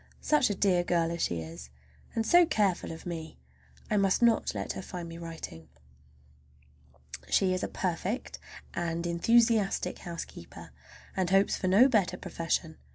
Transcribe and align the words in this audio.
Such 0.21 0.49
a 0.49 0.55
dear 0.55 0.83
girl 0.83 1.11
as 1.11 1.21
she 1.21 1.41
is, 1.41 1.69
and 2.15 2.25
so 2.25 2.43
careful 2.43 2.91
of 2.91 3.05
me! 3.05 3.37
I 3.87 3.97
must 3.97 4.23
not 4.23 4.55
let 4.55 4.71
her 4.73 4.81
find 4.81 5.07
me 5.07 5.19
writing. 5.19 5.69
She 7.29 7.53
is 7.53 7.61
a 7.61 7.67
perfect, 7.67 8.39
and 8.73 9.05
enthusiastic 9.05 9.99
housekeeper, 9.99 10.71
and 11.15 11.29
hopes 11.29 11.55
for 11.55 11.67
no 11.67 11.87
better 11.87 12.17
profession. 12.17 12.79